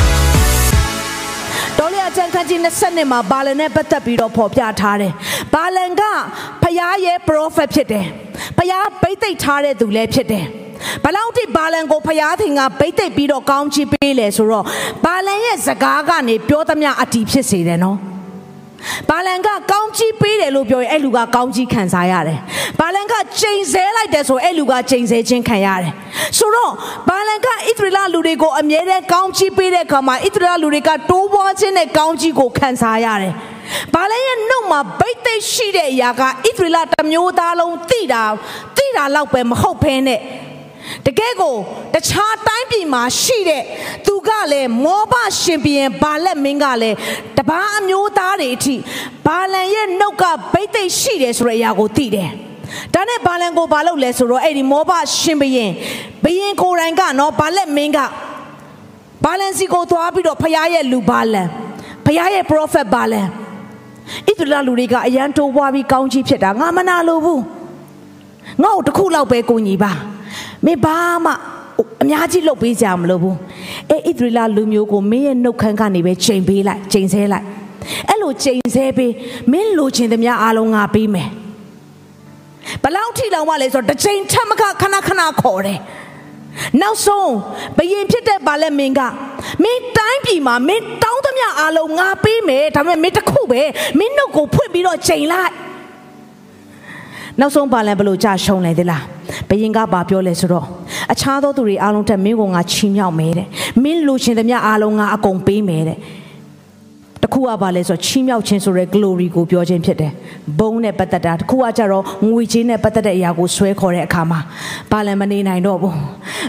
[2.41, 5.13] န်းကြီး20နှစ်မှာဘာလန်နဲ့ပတ်သက်ပြီးတော့ဖော်ပြထားတယ်။
[5.53, 6.03] ဘာလန်က
[6.63, 8.05] ဖျားရဲ့ prophet ဖြစ်တယ်။
[8.57, 10.45] ဖျားဗိသိက်ထားတဲ့သူလည်းဖြစ်တယ်။
[11.03, 14.65] ဘလောက်တိဘာလန်ကိုဖျားသင်ကဗိသိက်ပြီးတော့ကောင်းချီးပေးလဲဆိုတော့
[15.05, 17.99] ဘာလန်ရဲ့စကားကနေပြောသမျှအတီးဖြစ်စေတယ်နော်။
[19.09, 22.37] ဘာလန်ကကောင်းကြီးပေးတယ်လို့ပြောရင်အဲ့လူကကောင်းကြီးခံစားရတယ်။
[22.79, 25.93] ဘာလန်ကချိန်ဆဲလိုက်တယ်ဆိုအဲ့လူကချိန်ဆဲခြင်းခံရတယ်။
[26.37, 26.73] ဆိုတော့
[27.09, 33.33] ဘာလန်ကဣသရေလလူတွေကိုအမြဲတမ်းကောင်းကြီးပေးတဲ့အခါမှာဣသရေလလူတွေကတိုးပွားခြင်းနဲ့ကောင်းကြီးကိုခံစားရတယ်။
[33.93, 38.23] ဘာလဲရဲ့နှုတ်မှာဗိတ်သိက်ရှိတဲ့အရာကဣသရေလတမျိုးသားလုံးသိတာ
[38.77, 40.19] သိတာလောက်ပဲမဟုတ်ဘဲနဲ့
[41.05, 41.55] တကယ်ကို
[41.93, 43.63] တခြားတိုင်းပြည်မှာရှိတဲ့
[44.05, 46.97] သူကလည်းမောဘရှင်ဘီရင်ဘာလက်မင်းကလည်း
[47.37, 48.75] တပားအမျိုးသားတွေအထိ
[49.25, 52.29] ဘာလန်ရဲ့နှုတ်ကဗိတ်သိက်ရှိတယ်ဆိုတဲ့အရာကိုသိတယ်
[52.93, 55.71] ဒါနဲ့ဘာလန်ကိုဘာလုပ်လဲဆိုတော့အဲ့ဒီမောဘရှင်ဘီရင်
[56.23, 57.99] ဘီရင်ကိုယ်တိုင်ကနော်ဘာလက်မင်းက
[59.25, 61.47] ဘာလန်စီကိုသွားပြီးတော့ဖရားရဲ့လူဘာလန်
[62.05, 63.27] ဖရားရဲ့ prophet ဘာလန်
[64.27, 67.41] ဣသရေလလူတွေကအရန်တိုးပွားပြီးကောင်းကြီးဖြစ်တာငါမနာလို့ဘူး
[68.63, 69.91] ငါ့ကိုတစ်ခုလောက်ပဲကိုညီပါ
[70.65, 71.31] မင်းဘာမှ
[72.03, 73.37] အများကြီးလုပ်ပေးကြမလို့ဘူး
[73.89, 77.45] အဲဣသရေလလူမျိုးကိုမင်းရဲ့နှုတ်ခမ်းကနေပဲချိန်ပေးလိုက်ချိန်ဆဲလိုက်
[78.09, 79.11] အဲ့လိုချိန်ဆဲပေး
[79.51, 81.29] မင်းလိုချင်သမျှအားလုံးငါပေးမယ်
[82.83, 85.79] ဘလောက်ထိလောင်မလဲဆိုတော့တစ်ချိန်ထပ်မခခဏခဏခေါ်တယ်
[86.81, 87.31] နောက်ဆုံး
[87.77, 89.01] ဘယင်ဖြစ်တဲ့ဗာလက်မင်းက
[89.63, 93.61] မင်းတိုင်းပြည်မှာမင်းတောင်းသမျှအားလုံးငါပေးမယ်ဒါပေမဲ့မင်းတစ်ခုပဲ
[93.99, 95.53] မင်းနှုတ်ကိုဖွင့်ပြီးတော့ချိန်လိုက်
[97.39, 99.03] နောက်ဆုံးပါလန်ဘလို့ကြာရှုံးလဲသလား
[99.51, 100.65] ဘယင်ကဘာပြောလဲဆိုတော့
[101.13, 103.47] အခြားသောသူတွေအားလုံးထက်မင်းကငါချီးမြှောက်မယ်တဲ့
[103.83, 105.97] မင်းလူချင်းသမျှအားလုံးငါအကုန်ပေးမယ်တဲ့
[107.23, 110.11] တခုကဘာလဲဆိုတော့ချီးမြှောက်ခြင်းဆိုတဲ့ glory ကိုပြောခြင်းဖြစ်တယ်
[110.59, 114.39] ဘုံနဲ့ပတ်သက်တာတခုကကြတော့ငွေကြေးနဲ့ပတ်သက်တဲ့အရာကိုဆွဲခေါ်တဲ့အခါမှာ
[114.91, 115.97] ဘာလန်မနေနိုင်တော့ဘူး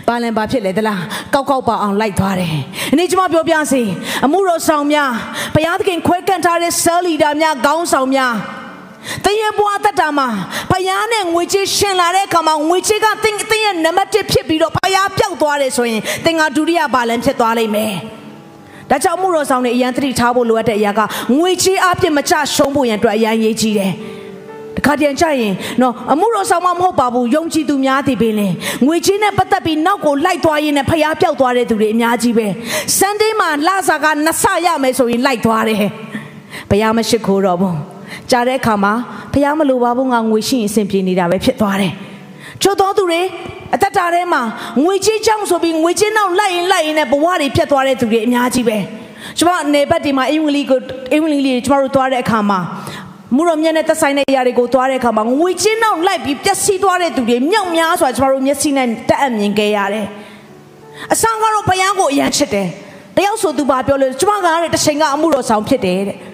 [0.08, 1.00] ဘာလန်ဘာဖြစ်လဲတလား
[1.34, 2.54] ကောက်ကောက်ပါအောင်လိုက်သွားတယ်
[2.92, 3.82] အနေကျမပြောပြစီ
[4.24, 5.10] အမှုတော်ဆောင်များ
[5.54, 8.34] ဘုရားသခင်ခွဲကန့်ထားတဲ့ cell leader များခေါင်းဆောင်များ
[9.24, 10.28] တည့်ရဲ့ဘွားတက်တာမှာ
[10.70, 17.92] ဖယားနဲ့ငွေချေးရှင်လာတဲ့အခါမှာငွေချေးကတင်းတင်းရဲ့နံပါတ်1ဖြစ်ပြီးတော့ဖယားပျောက်သွားတယ်ဆိုရင်တင်ကဒုတိယဘာလန်ဖြစ်သွားလိမ့်မယ်
[18.90, 21.00] ဒါကြောင့်မှုတော်ဆောင်တွေအရန်သတိထားဖို့လိုအပ်တဲ့အရာက
[21.38, 23.92] ငွေချေးအပြစ်မချရှုံးဖို့ရန်အတွက်အရန်ရေးကြီးတယ်
[24.76, 28.48] တခါတည်းကြရင်နော်အမှုတော်ဆောင်မမဟုတ်ပါဘူးယုံကြည်သူများသည်ပင်လေ
[28.86, 32.46] ငွေချင်းနဲ့ပတ်သက်ပြီးနောက်ကိုလိုက်သွားရင်းနဲ့ဖျားပြောက်သွားတဲ့သူတွေအများကြီးပဲ
[32.98, 35.78] ဆန်ဒေးမှာလစာကနှစ်ဆရမယ်ဆိုရင်လိုက်သွားတယ်
[36.70, 37.91] ဘုရားမရှိခိုးတော့ဘူး
[38.32, 38.92] ကြားတဲ့အခါမှာ
[39.32, 41.92] ဖះမလိုပါဘူးငါငွေရှိရင်အဆင်ပြေနေတာပဲဖြစ်သွားတယ်
[42.62, 43.22] ချို့တော်သူတွေ
[43.74, 44.42] အသက်တာထဲမှာ
[44.84, 48.78] ငွေကြေးကြောင့်ဆိုပြီးငွေကြေးနောက်လိုက်ရင်လိုက်ရင်လည်းဘဝတွေဖြတ်သွားတဲ့သူတွေအများကြီးပဲ
[49.38, 50.80] ကျွန်မအနေဘက်ဒီမှာအင်္ဂလိပ်ကို
[51.12, 52.60] အင်္ဂလိပ်လေးကျွန်တော်တို့သွားတဲ့အခါမှာ
[53.36, 60.06] မူတော်မြတ်နဲ့သက်ဆိုင်တဲ့အရာတွေကိုသွားတဲ့အခါမှာငွေချင်းနောက်လိုက်ပြီးပျက်စီးသွားတဲ့သူတွေမြောက်များစွာကျွန်တော်တို့မျက်စိနဲ့တက်အပ်မြင်ခဲ့ရတယ်။
[61.12, 62.68] အဆောင်ကတော့ဘုရားကိုအယံချစ်တယ်။
[63.16, 66.18] တယောက်ဆိုသူပါပြောလို့ကျွန်မကလည်းတစ်ချိန်ကအမှုတော်ဆောင်ဖြစ်တယ်တဲ့။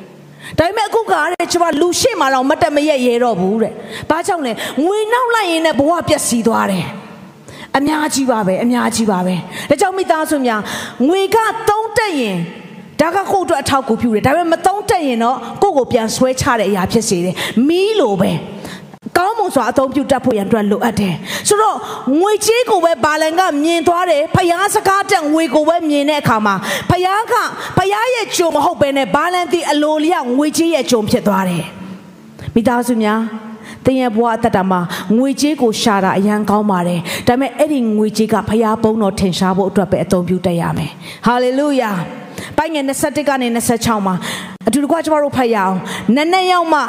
[0.58, 3.72] ဒါပေမဲ့အခုကတဲ့ကျွန်မလူရှိမှတော့မတက်မရက်ရဲတော့ဘူးတဲ့။
[4.10, 4.52] ဘာကြောင့်လဲ
[4.84, 6.86] ငွေနောက်လိုက်ရင်လည်းဘဝပျက်စီးသွားတယ်။
[7.76, 9.34] အများကြီးပါပဲအများကြီးပါပဲ။
[9.70, 10.60] ဒါကြောင့်မိသားစုများ
[11.08, 11.36] ငွေက
[11.68, 12.38] သုံးတက်ရင်
[13.00, 17.34] ဒါကကိုယ့်အတွက်အထောက်အကူပြုတယ်ဒါပေမဲ့မသုံးတက်ရင်တော့ကိုယ့်ကိုပြန်ဆွဲချတဲ့အရာဖြစ်စေတယ်
[17.68, 18.32] မီးလိုပဲ
[19.16, 21.14] ကောင်းမွန်စွာအသုံးပြုတတ်ဖို့ရန်အတွက်လိုအပ်တယ်
[21.48, 21.76] ဆိုတော့
[22.20, 26.54] ငွေချေးကိုပဲဘာလန်ကမြင်သွားတယ်ဖယားစကားတက်ငွေကိုပဲမြင်တဲ့အခါမှာ
[26.90, 27.34] ဖယားက
[27.78, 31.64] ဖယားရဲ့ဂျုံမဟုတ်ပဲနဲ့ဘာလန်ဒီအလိုလျောက်ငွေချေးရဲ့ဂျုံဖြစ်သွားတယ်
[32.54, 33.20] မိသားစုများ
[33.84, 34.80] တင်းရဲ့ဘဝအသက်တာမှာ
[35.16, 40.90] ငွေကြေးကိုရှာတာအရန်ကောင်းပါတယ်ဒါပေမဲ့အဲ့ဒီငွေကြေးကဖရားဘုန်းတော်ထင်ရှားဖို့အတွက်ပဲအသုံးပြုတတ်ရမယ်
[41.26, 41.90] ဟာလေလုယာ
[42.56, 44.14] ပိုင်းငယ်21ကနေ26မှာ
[44.68, 45.76] အတူတကွကျမတို့ဖတ်ရအောင်
[46.14, 46.80] နက်နက်ရောက်မှ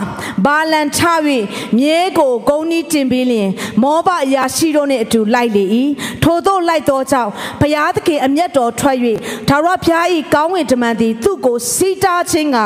[0.45, 1.01] ဘာလန်ချ၍
[1.77, 3.49] မြဲကိုဂုံနီးတင်ပြီးလျင်
[3.81, 5.63] မောဘအရာရှိတို့နှင့်အတူလိုက်လေ၏
[6.23, 8.97] ထို့သောလိုက်သောကြောင့်ဘုရားသခင်အမျက်တော်ထွက်၍
[9.49, 12.57] ဒါရဘုရား၏ကောင်းဝင်တမန်သည်သူ့ကိုစီးတားခြင်းက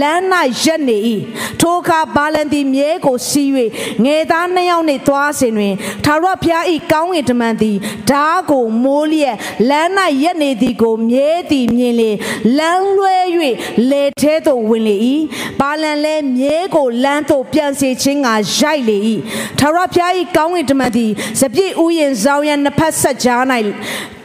[0.00, 0.22] လမ်း၌
[0.62, 0.98] ရက်နေ၏
[1.60, 3.48] ထိုအခါဘာလန်သည်မြဲကိုစီး၍
[4.04, 5.74] ငယ်သားနှစ်ယောက်နှင့်သွားစဉ်တွင်
[6.04, 7.76] ဒါရဘုရား၏ကောင်းဝင်တမန်သည်
[8.10, 9.36] ဓာကိုမိုးလျက်
[9.68, 9.90] လမ်း၌
[10.22, 12.10] ရက်နေသည်ကိုမြဲသည်မြင်လေ
[12.58, 13.16] လမ်းလွဲ၍
[13.90, 14.96] လေထဲသို့ဝင်လေ၏
[15.60, 18.98] ဘာလန်လဲမြဲကိုလမ်းသို့ပြန်စေခြင်းကရိုက်လေ၏
[19.58, 21.10] ထာဝရဘုရား၏ကောင်းကင်တမန်သည်
[21.40, 23.42] စပြည့်ဥယျင်ဇောင်းရန်နှစ်ဖက်ဆက်ကြား၌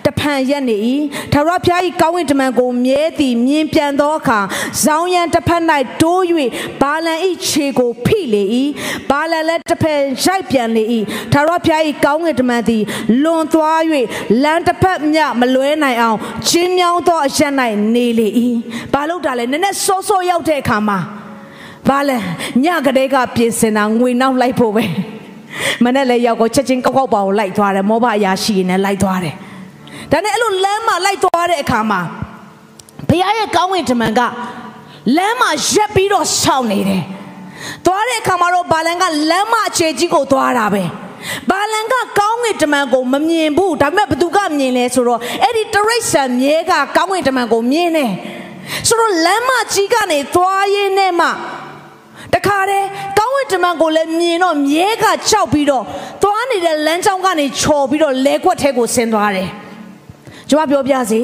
[0.06, 0.76] တဖန်ရက်နေ၏
[1.34, 4.40] ထာဝရဘုရား၏ကောင်းကင်တမန်ကိုမြဲသည်မြင်ပြန်သောအခါ
[4.84, 5.64] ဇောင်းရန်တစ်ဖက်၌
[6.02, 6.22] တိုး၍
[6.82, 8.44] ဘာလန်၏ခြေကိုဖိလေ၏
[9.10, 10.84] ဘာလန်လည်းတစ်ဖက်ရိုက်ပြန်လေ၏
[11.34, 12.84] ထာဝရဘုရား၏ကောင်းကင်တမန်သည်
[13.24, 13.82] လွန်သွား၍
[14.44, 16.18] လမ်းတစ်ဖက်မြမလွဲနိုင်အောင်
[16.48, 17.54] ချင်းမြောင်းသောအရက်၌
[17.96, 18.28] နေလေ၏
[18.94, 21.00] ဘာလို့တာလဲနည်းနည်းစောစောရောက်တဲ့အခါမှာ
[21.88, 22.18] ဘာလဲ
[22.64, 24.86] ညကလေးကပြင်ဆင်တာငွေနောက်လိုက်ဖို့ပဲ
[25.84, 29.36] မနဲ့လည်းရောက်ကိုချက်ချင်းကောက်ကောက်ပါကိုလိုက်သွားတယ်မောဘအရာရှိနေလိုက်သွားတယ်
[30.12, 32.02] ဒါနဲ့အဲ့လိုလမ်းမှာလိုက်သွားတဲ့အခါမှာ
[33.10, 34.22] ဘုရားရဲ့ကောင်းဝင်တမန်က
[35.18, 37.04] လမ်းမှာရက်ပြီးတော့ဆောင်းနေတယ်
[37.86, 40.84] သွားတဲ့အခါမှာတော့ဘာလန်ကလမ်းမအခြေကြီးကိုသွားတာပဲ
[41.50, 48.12] ဘာလန်ကကောင်းငင်တမန်ကိုမမြင်ဘူးဒါပေမဲ့ဘသူကမြင်လဲဆိုတော့အဲ့ဒီတရိတ်ဆန်မြဲကကောင်းငင်တမန်ကိုမြင်တယ်
[48.88, 51.28] ဆိုတော့လမ်းမကြီးကနေသွားရင်းနဲ့မှ
[52.34, 52.88] တခါတည်း
[53.20, 55.84] ကောင်းဝင်တမန်ကိုလည်းမြင်တော့မြဲကကြောက်ပြီးတော့
[56.24, 59.50] သွားနေတဲ့လမ်းကြောင်းကနေချော်ပြီးတော့လဲကွက်ထဲကိုဆင်းသွားတယ်
[60.54, 61.22] ကျွန်မပြောပြစီ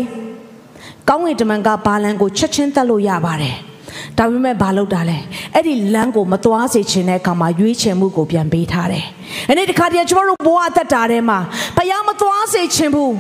[1.10, 3.56] ကောင်းဝင်တမန်ကဘာလန်ကိုချက်ချင်းတက်လို့ရပါတယ်
[4.18, 5.18] ဒါပေမဲ့ဘာလုပ်တာလဲ
[5.54, 9.06] အဲ့ဒီလမ်းကိုမသွားစေချင်တဲ့အခါမှာရွေးချယ်မှုကိုပြန်ပေးထားတယ်။
[9.50, 11.40] အဲ့ဒီတခါတည်းကျွန်တော်တို့ဘဝအသက်တာထဲမှာ
[11.78, 13.14] ဘုရားမသွားစေချင်ဘူး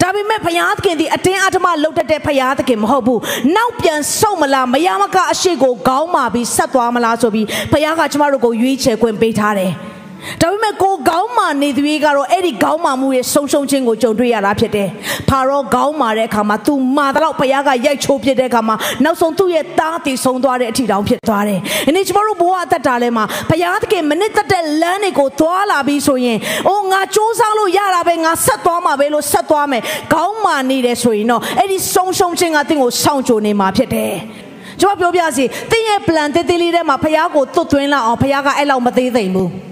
[0.00, 3.20] ဒါပေမဲ့ဘုရားသခင်ဒီအတင်းအဓမ္မလှုပ်တတ်တဲ့ဘုရားသခင်မဟုတ်ဘူး
[3.56, 9.72] နောက်ပြန်ဆုတ်မလားမယားမကအရှိကိုခေါင်းမာပြီးဆက်သွားမလားဆိုပြီးဘုရားကကျမတို့ကိုရွေးချယ်ခွင့်ပေးထားတယ်။
[10.42, 14.88] ဒါပေမဲ့ကိုခေါင်းမာနေသူကြီးကတော့အဲ့ဒီခေါင်းမာမှုရဲ့ဆုံဆုံချင်းကိုကြုံတွေ့ရတာဖြစ်တယ်။
[15.28, 26.38] ဖာရောခေါင်းမာတဲ့အခါမှာ तू မာတော့ဘုရားကရိုက်ချိုးပြတဲ့အခါမှာနောက်ဆုံးသူ့ရဲ့သားတည်ဆုံးသွားတဲ့အထီတောင်ဖြစ်သွားတယ်။ဒီနေ့ကျမတို့ဘဝအသက်တာထဲမှာဘုရားသခင်မနစ်သက်တဲ့လမ်းတွေကိုသွားလာပြီးဆိုရင်
[26.68, 29.82] အိုးငါစူးစမ်းလို့ရတာပဲငါဆက်သွားမှာပဲလို့ဆက်သွားမယ်။
[30.12, 34.12] ခေါင်းမာနေတယ်ဆိုရင်တော့အဲ့ဒီဆုံဆုံချင်းကတင့်ကိုစောင့်ကြိုနေမှာဖြစ်တယ်။
[34.80, 39.71] ကျွန်တော်ပြောပြစီတင်းရဲ့ plan တေးသေးလေးထဲမှာဖះကိုသွတ်သွင်းလောက်အောင်ဖះကအဲ့လောက်မသေးသိမ့်ဘူး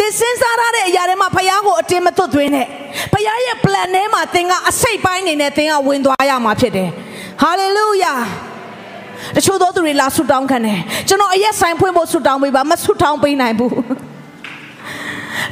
[0.00, 2.66] သင်စဉ်းစားရတဲ့အရာတွေမှာဖះကိုအတင်းမသွတ်သွင်းနဲ့
[3.12, 6.88] ဖះရဲ့ plan ထဲမှာသင်ကအစိတ်ပိုင်းနေနဲ့သင်ကဝင်သွားရမှာဖြစ်တယ်
[7.42, 8.14] ဟာလေလုယာ
[9.36, 13.74] တချို့သောသူတွေလာဆုတောင်းခံတယ်ကျွန်တော်အရက်ဆိုင်ဖွင့်ဖို့ဆုတောင်းပေးပါမဆုတောင်းပေးနိုင်ဘူး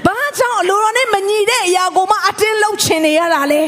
[0.04, 3.62] ဘာကြောင့်လူတော်နဲ့မညီတဲ့အရာကိုမှအတင်းလှုပ်ချင်နေရတာလဲ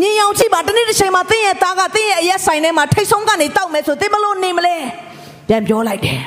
[0.00, 4.76] မြင်အောင်ကြည့်ပါတနေ့တစ်ချိန်မှာသင်ရဲ့သားကသင်ရဲ့အရက်ဆိုင်ထဲမှာထိတ်ဆုံးကနေတောက်မယ်ဆိုသင်မလို့နေမလဲ
[5.48, 6.20] ပြန်ပြောလိုက်တယ်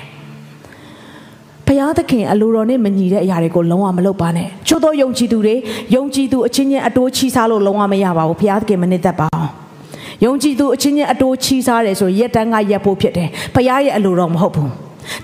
[1.67, 5.55] ဖယားသခင်အလိုတော်နဲ့မညီတဲ့အရာတွေကိုလုံးဝမလုပ်ပါနဲ့ချို့သောယုံကြည်သူတွေ
[5.95, 9.49] ယုံကြည်သူအချင်းချင်းအတိုးချီးစားလို့လုံးဝမရပါဘူးဖယားသခင်မနစ်သက်ပါအောင်
[10.25, 14.71] ယုံကြည်သူအချင်းချင်းအတိုးချီးစားတယ်ဆိုရက်တန်းကရက်ဖို့ဖြစ်တယ်ဖယားရဲ့အလိုတော်မဟုတ်ဘူး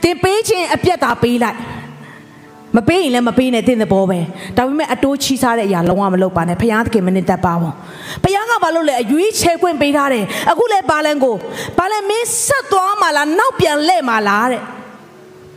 [0.03, 1.57] တင်ပေးခြင်းအပြက်သာပေးလိုက်
[2.77, 4.19] မပေးရင်လည်းမပေးနဲ့တင်းတဲ့ဘောပဲ
[4.57, 7.73] ဒါပေမဲ့အတိုးချီးစားတဲ့အရာလုံးဝမလုပ်ပါနဲ့ဖယားသခင်မနစ်သက်ပါဘူး
[8.23, 11.35] ဖယားကဘာလို့လဲအရွေးချယ်ခွင့်ပေးထားတယ်အခုလဲဘာလန်ကို
[11.77, 14.61] ဘာလန်မင်းဆက်သွားမှလားနောက်ပြန်လဲမှလားတဲ့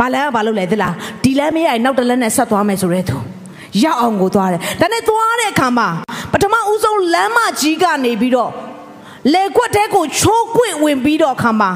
[0.01, 3.17] ဘာလဲဘာလို့လဲသလားဒီလမ်းမရရင်နောက်တစ်လက်နဲ့ဆက်သွားမယ်ဆိုတဲ့သူ
[3.85, 5.89] ရောက်အောင်ကိုသွားတယ်ဒါနဲ့သွားတဲ့အခါမှာ
[6.33, 8.51] ပထမဦးဆုံးလမ်းမကြီးကနေပြီးတော့
[9.35, 11.71] လေကွက်တဲကိုချိုးကွင့်ဝင်ပြီးတော့အခါမှာ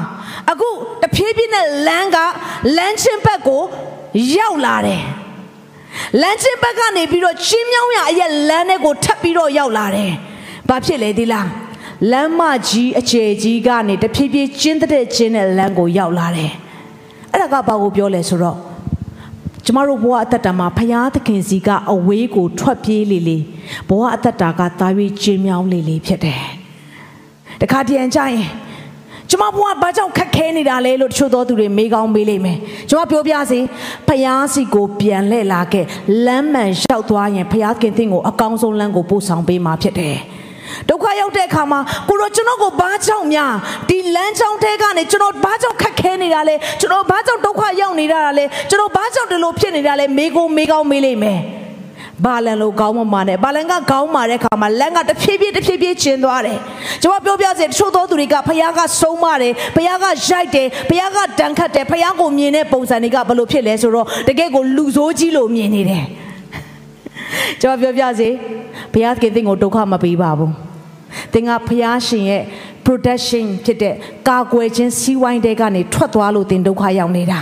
[0.51, 0.69] အခု
[1.01, 2.17] တဖြည်းဖြည်းနဲ့လမ်းက
[2.77, 3.61] လမ်းချင်းဘက်ကို
[4.37, 5.03] ရောက်လာတယ်
[6.21, 10.11] လမ်းချင်းဘက်ကနေပြီးတော့ချင်းမြောင်းရအရက်လမ်းထဲကိုထပ်ပြီးတော့ရောက်လာတယ်
[10.69, 11.47] ဘာဖြစ်လဲဒီလား
[12.11, 16.51] လမ်းမကြီးအခြေကြီးကနေတဖြည်းဖြည်းကျင်းတဲ့ကျင်းတဲ့လမ်းကိုရောက်လာတယ်
[17.31, 18.57] အဲ့ဒါကဘာကိုပြောလဲဆိုတော့
[19.65, 23.37] ကျမတို့ဘဝအသက်တာမှာဖရာသခင်စီကအဝေးကိုထွက်ပြေးလေလေ
[23.89, 24.87] ဘဝအသက်တာကတာ၍
[25.21, 26.43] ကျင်းမြောင်းလေလေဖြစ်တယ်
[27.61, 28.49] တခါတည်းကြရင်
[29.29, 32.57] ကျမဘဝဘာကြောင့်ခက်ခဲနေတာလဲလို့တချို့သောသူတွေမေးကောင်းမေးလိမ့်မယ်
[32.89, 33.59] ကျမပြောပြစီ
[34.07, 35.85] ဖယားစီကိုပြန်လှည့်လာခဲ့
[36.25, 40.17] လမ်းမှန်လျှောက်သွားရင်ဖယားခင်သင်ကိုအကောင်းဆုံးလမ်းကိုပို့ဆောင်ပေးမှာဖြစ်တယ်
[40.89, 43.53] ဒုက္ခရောက်တဲ့အခါမှာကိုရောကျွန်တော်ကိုဘာကြောင့်များ
[43.89, 51.39] ဒီလမ်းကြောင်းထဲကနေကျွန်တော်ဘာကြောင့်ခက်ခဲနေတာလဲကျွန်တော်ဘာကြောင့်ဒုက္ခရောက်နေတာလဲကျွန်တော်ဘာကြောင့်ဒီလိုဖြစ်နေတာလဲမေးကိုမေးကောင်းမေးလိမ့်မယ်
[52.25, 56.59] ဘာလန်လို့ခေါင်းမမာနဲ့ဘာလန်ကခေါင်းမာတဲ့ခါမှာလန်ကတဖြည်းဖြည်းတဖြည်းဖြည်းကျင်းသွားတယ်
[57.03, 66.05] ကျွန်တော်ပြောပြစေတချို့သောသူတွေကဖခင်ကဆုံးမတယ်ဖခင်ကရိုက်တယ်ဖခင်ကတန်ခတ်တယ်ဖခင်ကိုမြင်တဲ့ပုံစံတွေကဘယ်လိုဖြစ်လဲဆိုတော့တကယ်ကိုလူဆိုးကြီးလို့မြင်နေတယ်
[67.61, 68.29] ကျွန်တော်ပြောပြစေ
[68.93, 70.53] ဘုရားသခင်သင်ကိုဒုက္ခမပေးပါဘူး
[71.33, 72.43] သင်ကဘုရားရှင်ရဲ့
[72.85, 73.95] protection ဖြစ်တဲ့
[74.29, 77.41] ကာကွယ်ခြင်းစီးဝိုင်းတဲ့ကနေထွက်သွားလို့သင်ဒုက္ခရောက်နေတာ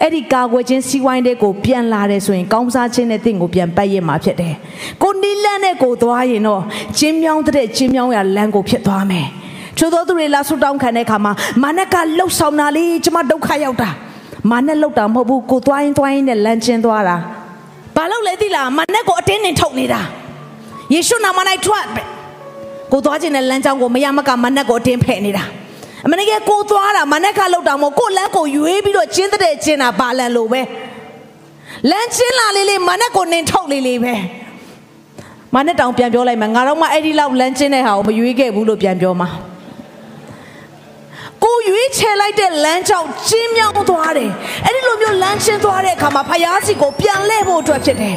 [0.00, 4.54] အဲ့ဒီကာကွယ်ခြင်းစီးဝိုင်းတဲ့ကိုပြန်လာတယ်ဆိုရင်ကောင်းစားခြင်းနဲ့တင့်ကိုပြန်ပတ်ရမှာဖြစ်တယ်။
[5.02, 6.62] ကိုနီးလန်းနဲ့ကိုသွားရင်တော့
[6.98, 9.26] ကျင်းမြောင်းတဲ့ကျင်းမြောင်းရလမ်းကိုဖြစ်သွားမယ်။
[9.78, 11.32] ချို့သောသူတွေလာဆုတောင်းခံတဲ့အခါမှာ
[11.62, 13.90] မာနကလှုပ်ဆောင်တာလေကျမဒုက္ခရောက်တာ။
[14.50, 17.16] မာနလှုပ်တာမဟုတ်ဘူးကိုသွားရင်သွားရင်နဲ့လမ်းကျင်းသွားတာ။
[17.96, 20.02] ဘာလို့လဲသိလားမာနကိုအတင်းနဲ့ထုတ်နေတာ။
[20.92, 21.86] ယေရှုနာမ၌ထွက်
[22.92, 25.44] ကိုသွားခြင်းနဲ့လမ်းကြောင်းကိုမရမကမာနကိုအတင်းဖယ်နေတာ။
[26.04, 30.62] အမနကကိုသွားတာမနက်ကလောက်တာမို့ကိုလမ်းကိုရွေးပြီးတော့ကျင်းတဲ့ကျင်းတာဘာလန်လို့ပဲ
[31.90, 34.14] လမ်းချင်းလာလေးလေးမနက်ကိုနင်ထုတ်လေးလေးပဲ
[35.54, 39.28] မနဲ့တောင်ပြန်ပြောလိုက်မှာငါတော့မှအဲ့ဒီလောက်လမ်းချင်းတဲ့ဟာကိုမရွေးခဲ့ဘူးလို့ပြန်ပြောမှာ
[41.44, 44.30] ကိုရွေးချယ်လိုက်တဲ့လမ်းကြောင့်ကျင်းမြောင်းသွားတယ်
[44.64, 48.16] အဲ့ဒီလိုမျိုးလမ်းချင်းသွားတဲ့အခါမှာဖယားစီကိုပြန်လှည့်ဖို့အတွက်ဖြစ်တယ်